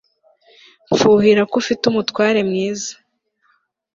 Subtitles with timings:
[0.91, 2.93] Mfuhira ko ufite umutware mwiza